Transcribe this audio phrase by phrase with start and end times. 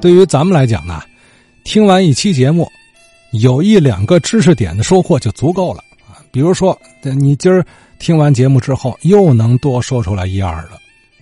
[0.00, 1.02] 对于咱们来讲呢，
[1.62, 2.70] 听完一期节目，
[3.32, 6.24] 有一两个知识点的收获就足够了啊。
[6.32, 7.62] 比如说，你今儿
[7.98, 10.78] 听完节目之后，又能多说出来一二了。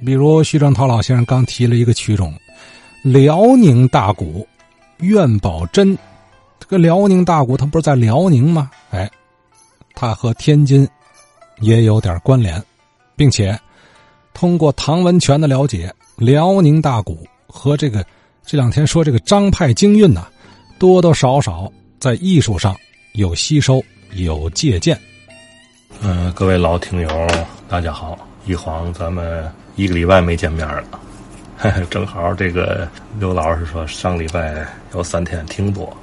[0.06, 2.33] 比如徐正涛老先生刚提了一个曲种，
[3.03, 4.46] 辽宁大鼓，
[4.99, 5.99] 苑宝珍。
[6.60, 8.71] 这个辽宁大鼓，它不是在辽宁吗？
[8.90, 9.10] 哎，
[9.95, 10.88] 它和天津
[11.60, 12.63] 也有点关联，
[13.17, 13.58] 并且
[14.33, 18.05] 通过唐文全的了解，辽宁大鼓和这个
[18.48, 20.27] 这两天说这个张派京韵呐，
[20.78, 22.74] 多多少少在艺术上
[23.12, 24.98] 有吸收，有借鉴。
[26.00, 27.28] 嗯，各位老听友，
[27.68, 28.18] 大家好！
[28.46, 32.88] 一晃咱们一个礼拜没见面了， 正好这个
[33.20, 35.95] 刘老师说上礼拜有三天停播。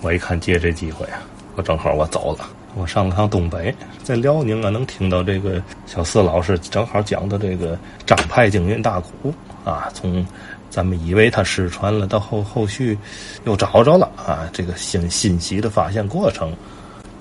[0.00, 1.20] 我一看借这机会啊，
[1.54, 10.26] 我正好我走了，我上了趟东北，在辽宁啊能听到这个小四老师正好讲的这个张派京韵大鼓啊，从
[10.68, 12.96] 咱们以为他失传了，到后后续
[13.44, 16.52] 又找着了啊，这个新信息的发现过程，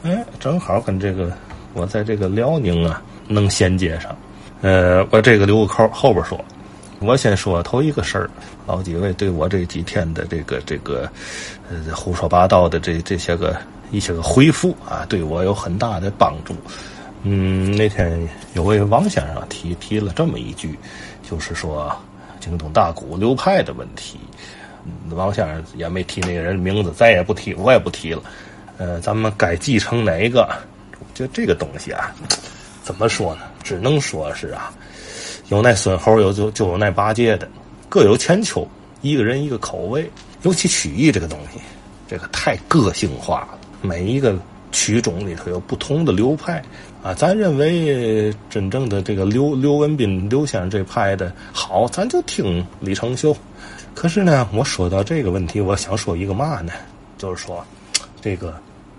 [0.03, 1.31] 哎，正好跟这个
[1.73, 4.15] 我在这个辽宁啊能衔接上，
[4.61, 6.39] 呃，我这个留个扣后边说。
[7.01, 8.29] 我先说头一个事儿，
[8.67, 11.09] 老几位对我这几天的这个这个，
[11.69, 13.55] 呃，胡说八道的这这些个
[13.89, 16.53] 一些个回复啊，对我有很大的帮助。
[17.23, 20.77] 嗯，那天有位王先生提提了这么一句，
[21.23, 21.89] 就是说
[22.50, 24.19] 京东大鼓流派的问题。
[25.11, 28.23] 王先生也没提那个人名字，再也不提，我也不提了。
[28.78, 30.50] 呃，咱们该继承哪一个？
[31.14, 32.11] 就这个东西啊，
[32.81, 33.42] 怎么说呢？
[33.64, 34.73] 只能说是啊。
[35.50, 37.47] 有那孙猴，有就就有那八戒的，
[37.88, 38.67] 各有千秋，
[39.02, 40.09] 一个人一个口味。
[40.44, 41.59] 尤其曲艺这个东西，
[42.08, 43.59] 这个太个性化了。
[43.81, 44.36] 每一个
[44.71, 46.63] 曲种里头有不同的流派
[47.03, 47.13] 啊。
[47.13, 53.35] 咱认为真正的这个刘刘文斌刘先生这派的好，咱就听李成秀。
[53.95, 56.71] 可是呢，我说到这个问题，我想说一个嘛呢？
[57.17, 57.65] 就是说，
[58.21, 58.57] 这个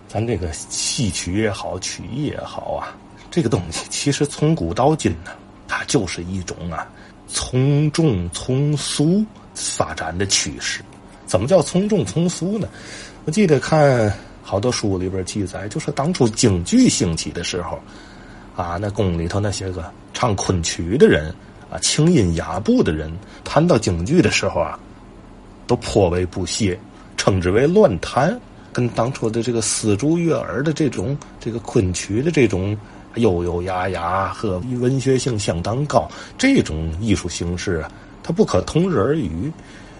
[0.09, 2.95] 咱这个戏曲也好，曲艺也好啊，
[3.31, 5.31] 这个东西其实从古到今呢。
[5.73, 6.85] 它就是一种啊，
[7.29, 10.83] 从众从俗发展的趋势。
[11.27, 12.69] 怎么叫从众从俗呢？
[13.25, 14.13] 我记得看
[14.51, 17.79] 好多书里边记载，就是当初京剧兴起的时候，
[18.57, 21.33] 啊，那宫里头那些个唱昆曲的人
[21.71, 24.77] 啊，清音雅步的人，谈到京剧的时候啊，
[25.69, 26.77] 都颇为不屑，
[27.17, 28.37] 称之为乱弹，
[28.73, 32.77] 跟当初的这个丝竹悦耳的这种这个昆曲的这种。
[33.17, 36.09] 悠悠雅雅和文学性相当高，
[36.39, 37.91] 这种艺术形式啊，
[38.23, 39.51] 它不可同日而语。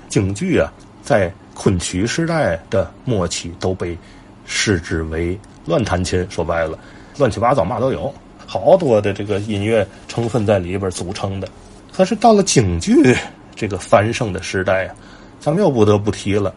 [0.09, 0.73] 京剧啊，
[1.03, 3.99] 在昆曲时代的末期都被
[4.45, 6.79] 视之为乱弹琴，说白了，
[7.19, 8.13] 乱七八糟嘛都有，
[8.47, 11.49] 好多的这个音乐成分在里边组成的。
[11.93, 13.17] 可是到了京剧
[13.55, 14.95] 这个繁盛的时代啊，
[15.41, 16.55] 咱们又不得不提了。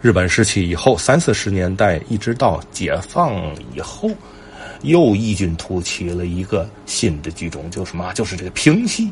[0.00, 3.34] 日本时期以后，三四十年代一直到解放
[3.74, 4.10] 以后。
[4.82, 9.10] 又异军突起了一个新的剧种，就是嘛，就是这个评戏。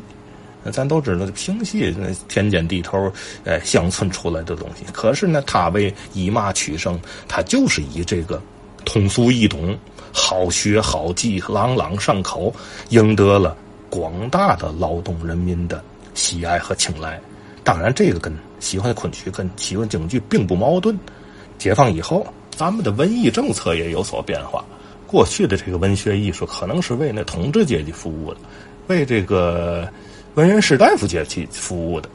[0.63, 3.11] 那咱都知道，评戏那田间地头，
[3.43, 4.85] 哎，乡村出来的东西。
[4.93, 6.99] 可是呢，它为以嘛取胜？
[7.27, 8.41] 它就是以这个
[8.85, 9.77] 通俗易懂、
[10.11, 12.53] 好学好记、朗朗上口，
[12.89, 13.57] 赢得了
[13.89, 17.19] 广大的劳动人民的喜爱和青睐。
[17.63, 20.97] 当然，这个跟喜欢昆曲、跟喜欢京剧并不矛盾。
[21.57, 24.63] 解放以后，咱们的文艺政策也有所变化。
[25.07, 28.39] 过去的这个文学艺术可能是为那统治阶级服务的，
[28.87, 29.87] 为这个
[30.35, 32.09] 文人士大夫阶级服务的。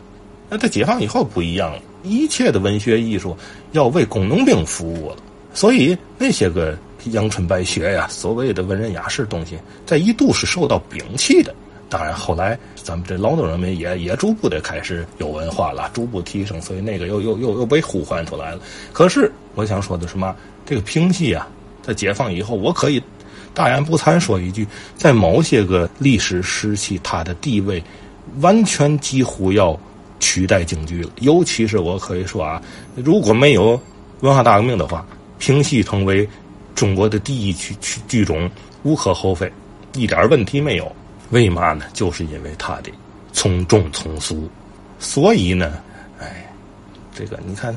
[0.50, 3.36] 那在解放以后不一样了，一切的文学艺术
[3.72, 5.16] 要为工农兵服务了。
[5.52, 6.76] 所以那些个
[7.06, 11.54] 阳春白雪呀，所谓的文人雅士东西，在一度是受到摒弃的。
[11.90, 18.60] 当然后来咱们这劳动人民也也逐步的开始有文化了，逐步提升，所以那个又又又又被呼唤出来了。
[18.92, 20.34] 可是我想说的什么？
[20.66, 21.48] 这个评戏啊。
[21.80, 23.02] 在解放以后，我可以
[23.54, 27.82] 大言不惭说一句，在某些个历史时期，它的地位
[28.40, 29.78] 完全几乎要
[30.20, 31.10] 取代京剧了。
[31.20, 32.62] 尤其是我可以说啊，
[32.94, 33.80] 如果没有
[34.20, 35.06] 文化大革命的话，
[35.38, 36.28] 评戏成为
[36.74, 38.50] 中国的第一剧剧剧种，
[38.82, 39.50] 无可厚非，
[39.94, 40.90] 一点问题没有。
[41.30, 41.84] 为嘛呢？
[41.92, 42.90] 就是因为它的
[43.32, 44.48] 从众从俗。
[44.98, 45.74] 所以呢，
[46.18, 46.50] 哎，
[47.14, 47.76] 这个你看。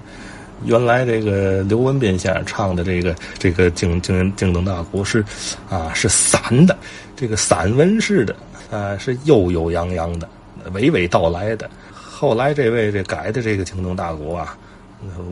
[0.63, 5.25] 原来这个刘文斌先生唱的这个这个京京京东大鼓是，
[5.67, 6.77] 啊是散的，
[7.15, 8.35] 这个散文式的，
[8.69, 10.29] 啊是悠悠扬扬的，
[10.71, 11.69] 娓娓道来的。
[11.93, 14.57] 后来这位这改的这个京东大鼓啊，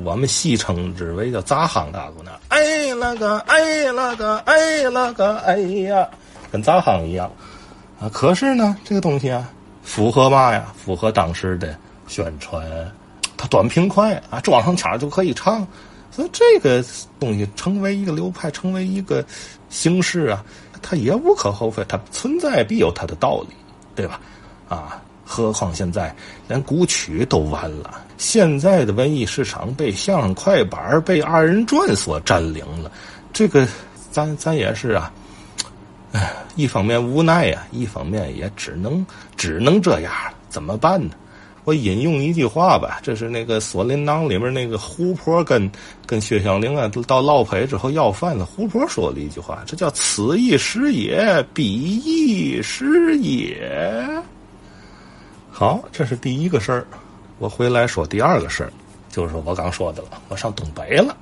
[0.04, 2.31] 我们戏称之为叫杂行大鼓呢。
[2.48, 6.08] 哎那个哎那个哎那个哎呀，
[6.52, 7.31] 跟杂行一样
[8.00, 8.10] 啊。
[8.12, 9.48] 可是呢，这个东西啊，
[9.84, 10.74] 符合嘛呀？
[10.76, 11.76] 符合当时的
[12.08, 12.66] 宣传。
[13.38, 15.66] 它短平快啊，装上腔就可以唱。
[16.12, 16.84] 所以这个
[17.20, 19.24] 东西成为一个流派，成为一个
[19.70, 20.44] 形式啊，
[20.81, 23.56] 它也无可厚非，它存在必有它的道理，
[23.96, 24.20] 对吧？
[24.68, 26.14] 啊，何况现在
[26.48, 32.92] 连古曲都完了，现在的文艺市场被相声快板、被二人转所占领了，
[33.31, 33.68] 这个
[34.10, 35.14] 咱咱也是啊，
[36.14, 39.06] 哎，一方面无奈呀，一方面也只能
[39.38, 40.12] 只能这样，
[40.50, 41.12] 怎么办呢？
[41.64, 45.70] 我引用一句话吧，这是那个《锁麟囊》里面那个胡婆跟
[46.08, 51.64] 跟薛香凝啊到落魄之后要饭的胡婆说了一句话，这叫“此一时也，彼
[52.04, 53.72] 一时也”。
[55.59, 56.88] 好，这是第一个事儿。
[57.38, 58.71] 我回来说第二个事儿，
[59.09, 61.13] 就是我刚说的了，我上东北了。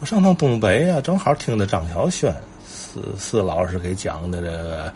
[0.00, 2.34] 我上趟东北啊，正好听的张小轩
[2.66, 4.90] 四四老师给讲的这个。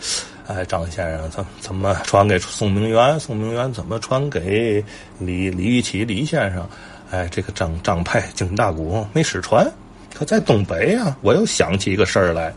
[0.46, 3.20] 哎，张先生怎怎么传给宋明元？
[3.20, 4.82] 宋明元怎么传给
[5.18, 6.66] 李李玉琦李先生？
[7.10, 9.70] 哎，这个张张派京大鼓没失传。
[10.14, 12.54] 可在东北啊，我又想起一个事儿来。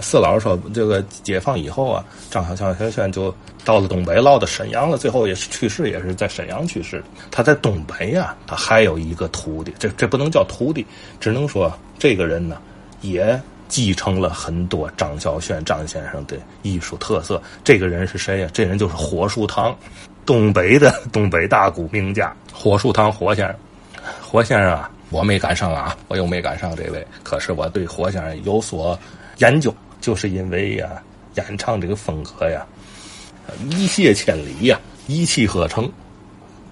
[0.00, 3.34] 四老说，这个解放以后啊，张小强小轩就
[3.64, 4.98] 到了东北，落到沈阳了。
[4.98, 7.02] 最后也是去世，也是在沈阳去世。
[7.30, 10.86] 他在东北呀，他还有一个徒弟，这这不能叫徒弟，
[11.20, 12.56] 只能说这个人呢，
[13.00, 13.40] 也。
[13.68, 17.42] 继承了很多张小轩张先生的艺术特色。
[17.64, 18.48] 这个人是谁呀？
[18.52, 19.76] 这人就是火树堂，
[20.24, 23.56] 东北的东北大鼓名家火树堂火先生。
[24.22, 27.04] 火先生啊，我没赶上啊，我又没赶上这位。
[27.24, 28.96] 可是我对火先生有所
[29.38, 31.02] 研究，就是因为呀，
[31.34, 32.66] 演唱这个风格呀，
[33.70, 35.90] 一泻千里呀，一气呵成，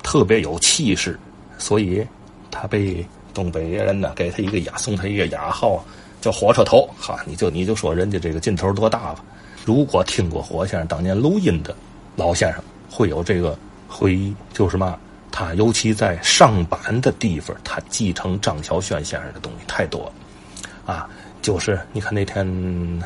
[0.03, 1.19] 特别有气势，
[1.59, 2.07] 所以
[2.51, 5.85] 他被东北人呢给他一个雅，送他一个雅号。
[6.21, 9.23] 叫火车头，哈，你就你就说人家这个劲头多大吧。
[9.63, 11.77] 如果听过火先生当年录音的
[12.17, 14.99] 老先生，会有这个回忆，就是嘛，
[15.31, 21.11] 他尤其在上板的地方，他继承张小轩先生的东西太多了，啊，
[21.45, 22.43] 就是你看那天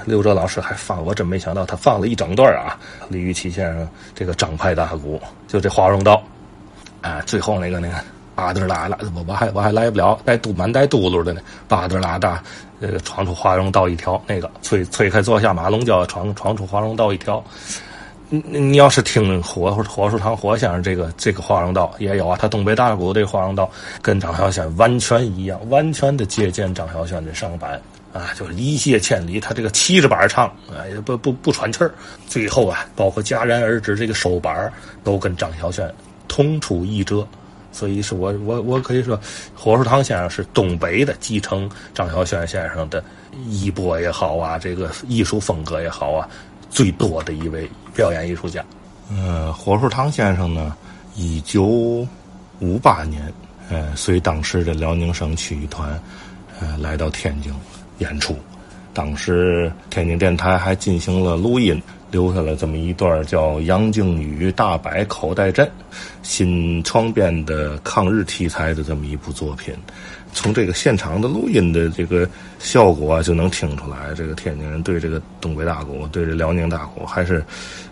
[0.06, 6.22] 刘哲老师还放，我真没想到他放了一整段啊，李玉琦先生这个张派大鼓，就这华容道，
[7.02, 7.94] 啊，最后那个那个。
[8.38, 11.40] 巴德拉拉，我我还我还来不了，带嘟满带嘟噜的呢。
[11.66, 12.40] 巴德拉大，
[12.80, 17.42] 呃，闯出华容道一条，那个催催开坐下马龙就闯闯出华容道一条。
[18.28, 23.68] 你你要是听火火树堂火先生这个这个华容道也有啊，他东北大鼓这个华容道
[24.00, 27.80] 跟张小轩完全一样，完全的借鉴张小轩的上板
[28.18, 31.94] 啊，就是一泻千里，他这个骑着板唱，哎，不不不喘气儿。
[32.26, 34.72] 最后啊，包括戛然而止这个收板
[35.04, 35.88] 都跟张小轩
[36.26, 37.26] 同出一辙。
[37.70, 39.20] 所以是我我我可以说，
[39.54, 43.04] 火树堂先生是东北的继承张小轩先生的
[43.46, 46.28] 衣钵也好啊，这个艺术风格也好啊，
[46.70, 48.64] 最多的一位表演艺术家。
[49.10, 50.74] 呃，火树堂先生呢，
[51.14, 52.06] 一九
[52.58, 53.32] 五八年，
[53.68, 56.00] 呃，随当时的辽宁省曲艺团，
[56.60, 57.52] 呃，来到天津
[57.98, 58.36] 演出，
[58.92, 61.80] 当时天津电台还进行了录音。
[62.10, 65.66] 留下了这么一段叫《杨靖宇大摆口袋阵》，
[66.22, 69.74] 新创编的抗日题材的这么一部作品。
[70.32, 72.26] 从这个现场的录音的这个
[72.58, 77.44] 效果啊，就能听出来，这个天津人对这个东北大鼓、对这辽宁大鼓还是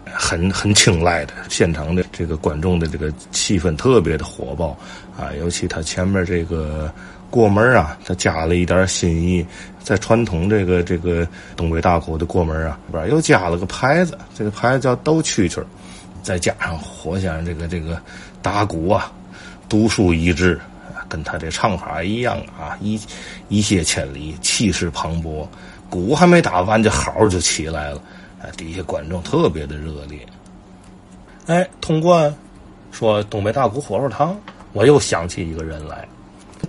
[0.07, 1.35] 很很青睐的。
[1.51, 4.69] 现场的这个观众的这个气氛特别的火爆
[5.15, 6.91] 啊，尤其他前面这个。
[7.31, 9.45] 过门啊，他加了一点心意，
[9.83, 15.63] 在传统这个这个东北大鼓的过门啊，里边又加了个牌子，这个牌子叫斗蛐蛐
[16.23, 18.01] 再加上火先生这个这个
[18.41, 19.13] 打鼓啊，
[19.69, 20.59] 独树一帜，
[21.09, 23.01] 跟他这唱法一样啊，一
[23.49, 25.47] 一泻千里，气势磅礴，
[25.91, 28.01] 鼓还没打完，这嚎就起来了，
[28.43, 30.19] 哎，底下观众特别的热烈。
[31.47, 32.33] 哎，通过
[32.91, 34.37] 说东北大鼓火肉堂，
[34.73, 36.07] 我又想起一个人来。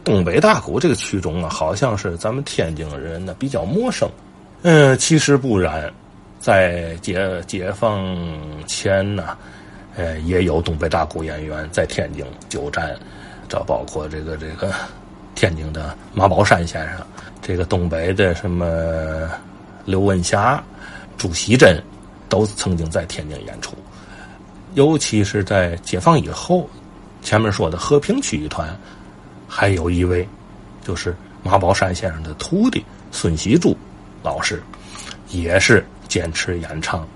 [0.07, 4.09] 东北大鼓这个曲种啊，好像是咱们天津人呢比较陌生。
[4.61, 5.91] 嗯，其实不然，
[6.39, 8.15] 在解解放
[8.65, 9.37] 前呢，
[9.97, 12.97] 呃，也有东北大鼓演员在天津久站。
[13.49, 14.71] 这包括这个这个
[15.35, 17.05] 天津的马宝山先生，
[17.41, 19.29] 这个东北的什么
[19.83, 20.63] 刘文霞、
[21.17, 21.83] 朱锡珍，
[22.29, 23.75] 都曾经在天津演出。
[24.73, 26.69] 尤其是在解放以后，
[27.21, 28.73] 前面说的和平曲艺团。
[29.47, 30.27] 还有一位，
[30.83, 33.75] 就是马宝山先生的徒弟孙喜柱
[34.23, 34.61] 老师，
[35.29, 37.07] 也是坚持演唱。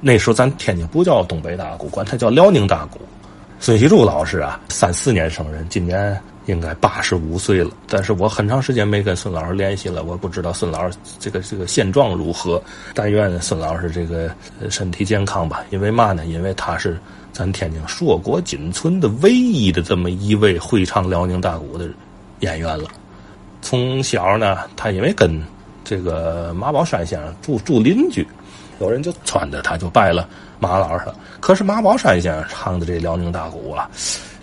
[0.00, 3.00] 那时候咱天津不叫东北大鼓，管它叫辽宁大鼓。
[3.58, 7.70] 孙喜柱老师啊，三四年生人，今年应该八十五岁了。
[7.88, 12.62] 但是我很长时间没跟孙老师联系了，我不知道孙老师这个这个现状如何。
[12.94, 14.30] 但愿孙老师这个
[14.70, 15.64] 身体健康吧。
[15.70, 16.26] 因为嘛呢？
[16.26, 16.98] 因为他是
[17.32, 21.88] 咱天津硕果仅存的唯一的这么一位会唱辽宁大鼓的
[22.40, 22.88] 演员了。
[23.62, 25.42] 从小呢，他因为跟
[25.82, 28.24] 这个马宝山先生住住邻居，
[28.80, 31.04] 有人就撺着他就拜了马老师。
[31.40, 33.88] 可是马宝山先生唱的这辽宁大鼓啊，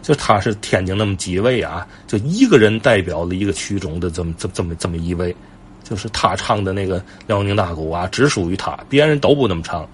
[0.01, 5.35] 就他是天津那么几位啊，就一个人代表了一个曲种的这么这么这么这么一位，
[5.83, 9.87] 就是他唱的那个辽宁大鼓啊，只属于他，别人都不那么唱，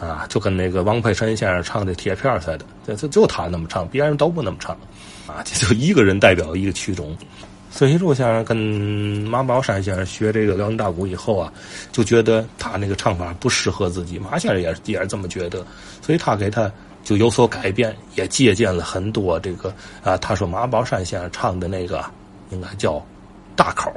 [0.00, 4.76] 啊，就跟那个王佩臣先生唱的铁片似的，这这就他那么唱，别人都不那么唱，
[5.26, 7.16] 啊，这就一个人代表一个曲种。
[7.72, 11.50] 孙锡柱先生跟马宝山先生学这个辽宁大鼓以后啊，
[11.92, 14.18] 就觉得他那个唱法不适合自己。
[14.18, 15.64] 马先生也是也是这么觉得，
[16.02, 16.70] 所以他给他
[17.04, 19.72] 就有所改变，也借鉴了很多这个
[20.02, 20.16] 啊。
[20.16, 22.04] 他说马宝山先生唱的那个
[22.50, 23.00] 应该叫
[23.54, 23.88] 大口，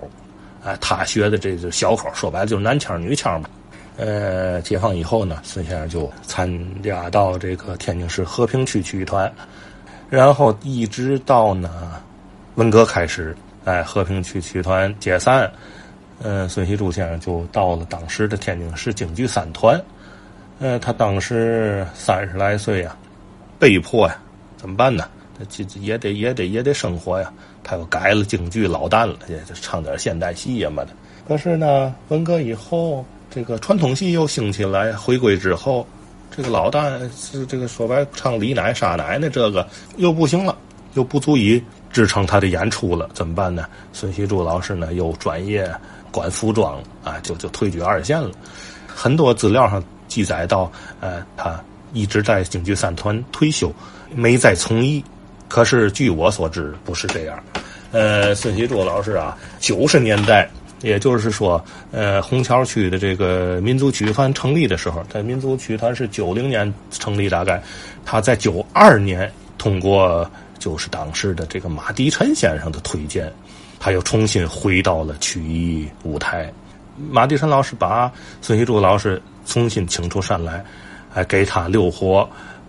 [0.63, 3.50] 啊，他学的这个小口，说白了就是男腔女腔嘛。
[3.98, 6.48] 呃，解放以后呢，孙先生就参
[6.84, 9.30] 加到这个天津市和平区曲艺团，
[10.12, 12.01] 然后一直到呢
[12.56, 13.36] 文革开始。
[13.65, 15.51] 哎，和平区曲团解散，
[16.22, 19.82] 嗯，孙锡柱先生就到了当时的天津市京剧三团。
[20.60, 22.96] 呃，他当时三十来岁呀，
[23.60, 24.17] 被迫呀，
[24.58, 25.08] 怎么办呢？
[25.50, 27.32] 这这也得也得也得生活呀。
[27.63, 30.89] 他又改了京剧老旦了，也就唱点现代戏呀嘛的。
[31.27, 35.88] 可是呢，文革以后，这个传统戏又兴起来，回归之后，
[36.29, 39.67] 这个老旦是这个说白唱李奶杀奶奶这个
[39.98, 40.55] 又不行了，
[40.93, 41.62] 又不足以。
[41.94, 43.66] 支撑他的演出了，怎么办呢？
[43.94, 45.72] 孙锡柱老师呢又转业
[46.12, 48.32] 管服装啊，就就退居二线了。
[48.88, 53.72] 很多资料上记载到，呃，他一直在京剧三团退休，
[54.16, 55.04] 没再从艺。
[55.48, 57.38] 可是据我所知，不是这样。
[57.92, 60.50] 呃，孙锡柱老师啊，九十年代，
[60.82, 67.62] 也就是说，呃，虹桥区的这个民族曲艺团成立的时候，他民族曲艺团是九零年成立，大概
[68.04, 70.28] 他在九二年通过。
[70.63, 73.29] 就是当时的这个马迪臣先生的推荐，
[73.82, 76.50] 他又重新回到了曲艺舞台。
[77.12, 78.10] 马迪臣老师把
[78.41, 80.63] 孙锡柱老师重新请出山来，
[81.12, 82.25] 还给他留活。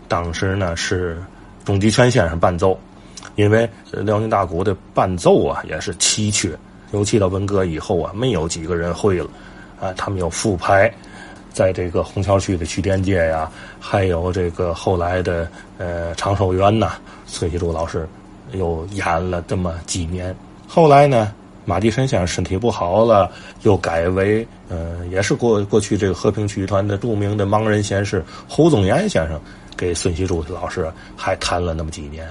[0.09, 1.23] 当时呢是
[1.65, 2.77] 钟吉全先生伴奏，
[3.37, 6.51] 因为辽宁大鼓的伴奏啊也是奇缺，
[6.91, 9.31] 尤其到文革以后啊，没有几个人会了。
[9.81, 10.93] 啊，他们要复排，
[11.55, 16.95] 在这个虹桥区的曲店街呀，还有这个后来的呃长寿园呐。
[17.27, 18.07] 崔锡柱老师
[18.53, 20.35] 又演了这么几年，
[20.69, 21.33] 后来呢，
[21.65, 23.31] 马迪臣先生身体不好了，
[23.63, 29.41] 又改为呃，也是过过去这个和平曲艺团的著名的盲人先师侯宗岩先生
[29.77, 32.29] 给孙锡柱老师还弹了那么几年。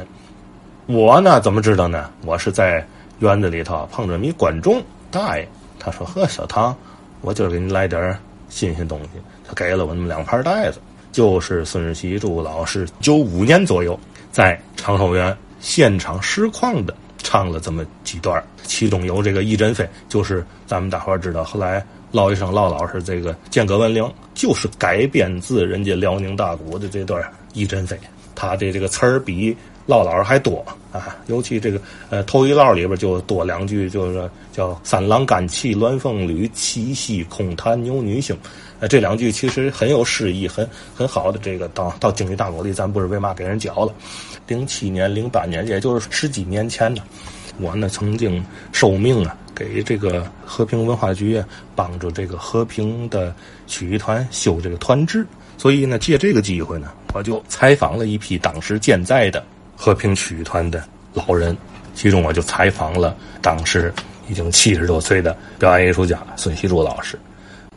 [0.85, 2.09] 我呢怎么知道呢？
[2.25, 2.85] 我是在
[3.19, 5.47] 园子里头碰着一观众大爷，
[5.79, 6.75] 他说：“呵，小唐，
[7.21, 8.19] 我今儿给你来点儿
[8.53, 9.09] 新鲜东西。”
[9.47, 10.79] 他给了我那么两盘袋子，
[11.11, 13.99] 就是孙世奇、朱老师九五年左右。
[14.31, 27.95] 在长寿园现场实况的唱了这么几段其中有这个一阵飞，就是咱们大伙儿知道，后来唠一声唠老师这个间隔文铃，就是改编自人家辽宁大鼓的这段一阵飞，
[28.33, 38.37] 他的这个词儿比唠老师还多啊，尤其这个呃头一唠里边就多两句，就是叫三郎干气鸾凤履，七夕空谈牛女星。
[38.79, 41.39] 呃这两句其实很有诗意，很很好的。
[41.39, 43.93] 这个到到京剧大鼓里，咱不是为嘛给人教了？
[44.47, 47.01] 零七年、零八年，也就是十几年前呢，
[47.59, 51.41] 我呢曾经受命啊，给这个和平文化局
[51.75, 53.33] 帮助这个和平的
[53.67, 55.25] 曲艺团修这个团制，
[55.57, 59.41] 所以呢，借这个机会呢，我就采访了一批当时健在的
[59.83, 60.81] 和平曲艺团的
[61.13, 61.57] 老人，
[61.93, 63.93] 其中我就采访了当时
[64.29, 67.19] 已经七十多岁的表演艺术家孙锡柱老师。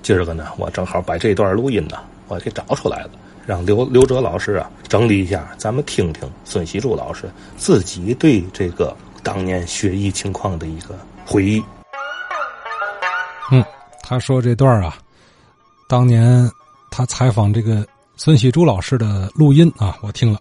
[0.03, 1.99] 今儿个呢，我正好把这段录音呢，
[2.29, 3.11] 我给找出来了，
[3.45, 10.97] 让刘刘哲老师啊整理一下，咱们听听孙锡柱老师自己对这个当年学艺情况的一个
[11.27, 11.61] 回忆。
[13.51, 13.65] 嗯，
[14.05, 14.97] 他说这段啊，
[15.89, 16.49] 当年
[16.89, 17.85] 他采访这个
[18.17, 20.39] 孙锡柱老师的录音啊，我听了，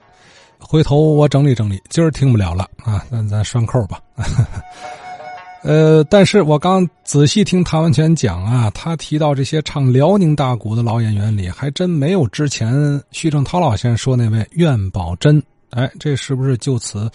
[0.68, 4.00] 回头我整理整理，今儿听不了了啊，那咱拴扣吧。
[5.64, 15.42] 呃，但是我刚仔细听谭文全讲啊，他提到这些唱辽宁大鼓的老演员里，还真没有之前徐正涛老先生说那位苑宝珍。
[15.72, 17.10] 哎，这是不是就此，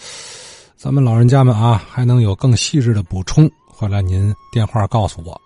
[0.75, 3.49] 咱们老人家们啊，还能有更细致的补充？
[3.67, 5.39] 回来您电话告诉我。